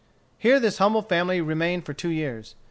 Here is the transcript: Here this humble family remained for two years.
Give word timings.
Here 0.39 0.59
this 0.59 0.79
humble 0.79 1.03
family 1.03 1.41
remained 1.41 1.85
for 1.85 1.93
two 1.93 2.09
years. 2.09 2.55